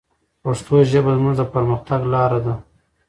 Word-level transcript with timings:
پښتو 0.43 0.75
ژبه 0.91 1.11
زموږ 1.17 1.35
د 1.39 1.43
پرمختګ 1.53 2.01
لاره 2.13 2.39
ده. 2.45 2.53